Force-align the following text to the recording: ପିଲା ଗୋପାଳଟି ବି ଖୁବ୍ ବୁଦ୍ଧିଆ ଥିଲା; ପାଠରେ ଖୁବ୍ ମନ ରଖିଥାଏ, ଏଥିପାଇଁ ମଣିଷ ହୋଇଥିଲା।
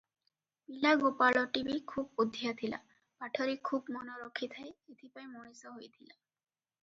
ପିଲା 0.69 0.93
ଗୋପାଳଟି 1.01 1.61
ବି 1.67 1.75
ଖୁବ୍ 1.91 2.07
ବୁଦ୍ଧିଆ 2.21 2.53
ଥିଲା; 2.61 2.79
ପାଠରେ 3.23 3.55
ଖୁବ୍ 3.71 3.93
ମନ 3.97 4.17
ରଖିଥାଏ, 4.23 4.73
ଏଥିପାଇଁ 4.95 5.29
ମଣିଷ 5.35 5.75
ହୋଇଥିଲା। 5.75 6.13